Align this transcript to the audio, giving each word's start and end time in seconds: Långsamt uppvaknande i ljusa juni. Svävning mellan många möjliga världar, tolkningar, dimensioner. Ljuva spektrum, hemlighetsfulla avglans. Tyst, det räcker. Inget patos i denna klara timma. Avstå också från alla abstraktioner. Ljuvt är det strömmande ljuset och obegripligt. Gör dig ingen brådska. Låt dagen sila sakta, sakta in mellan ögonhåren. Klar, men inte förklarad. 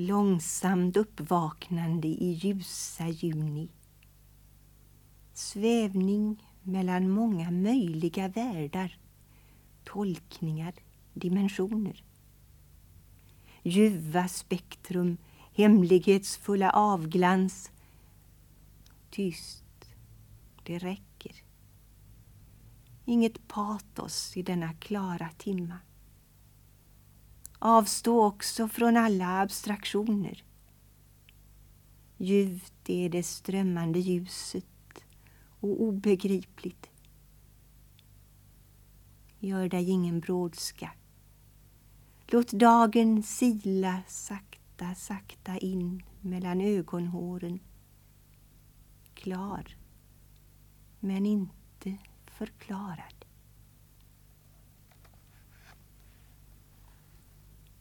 Långsamt 0.00 0.96
uppvaknande 0.96 2.08
i 2.08 2.32
ljusa 2.32 3.08
juni. 3.08 3.68
Svävning 5.32 6.44
mellan 6.62 7.10
många 7.10 7.50
möjliga 7.50 8.28
världar, 8.28 8.98
tolkningar, 9.84 10.74
dimensioner. 11.14 12.04
Ljuva 13.62 14.28
spektrum, 14.28 15.16
hemlighetsfulla 15.52 16.70
avglans. 16.70 17.70
Tyst, 19.10 19.94
det 20.62 20.78
räcker. 20.78 21.42
Inget 23.04 23.48
patos 23.48 24.36
i 24.36 24.42
denna 24.42 24.72
klara 24.72 25.28
timma. 25.38 25.78
Avstå 27.58 28.24
också 28.24 28.68
från 28.68 28.96
alla 28.96 29.40
abstraktioner. 29.40 30.44
Ljuvt 32.16 32.90
är 32.90 33.08
det 33.08 33.22
strömmande 33.22 33.98
ljuset 33.98 34.64
och 35.60 35.82
obegripligt. 35.82 36.90
Gör 39.38 39.68
dig 39.68 39.90
ingen 39.90 40.20
brådska. 40.20 40.92
Låt 42.26 42.52
dagen 42.52 43.22
sila 43.22 44.02
sakta, 44.06 44.94
sakta 44.94 45.58
in 45.58 46.02
mellan 46.20 46.60
ögonhåren. 46.60 47.60
Klar, 49.14 49.76
men 51.00 51.26
inte 51.26 51.98
förklarad. 52.26 53.17